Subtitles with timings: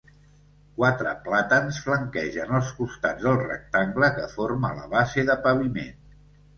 [0.79, 5.99] Quatre plàtans flanquegen els costats del rectangle que forma la base de paviment.